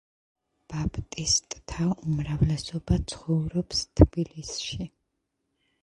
[0.73, 4.93] ბაპტისტთა უმრავლესობა ცხოვრობს თბილისში.